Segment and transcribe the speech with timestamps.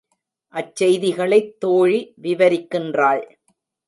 [0.53, 3.23] அச்செய்திகளைத் தோழி விவரிக்கின்றாள்.